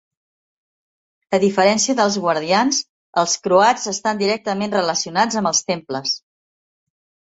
[1.39, 2.81] A diferència dels guardians,
[3.25, 6.21] els croats estan directament relacionats amb els temples.